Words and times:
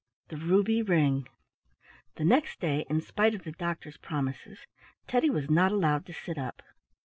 THE 0.29 0.35
RUBY 0.37 0.81
RING 0.81 1.27
The 2.15 2.23
next 2.25 2.59
day, 2.59 2.87
in 2.89 3.01
spite 3.01 3.35
of 3.35 3.43
the 3.43 3.51
doctor's 3.51 3.97
promises, 3.97 4.65
Teddy 5.05 5.29
was 5.29 5.47
not 5.47 5.71
allowed 5.71 6.07
to 6.07 6.13
sit 6.15 6.39
up. 6.39 6.63